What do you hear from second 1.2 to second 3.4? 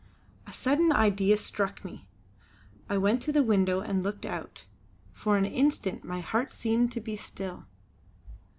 struck me; I went to